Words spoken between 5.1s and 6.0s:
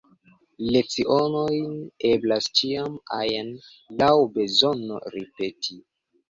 ripeti.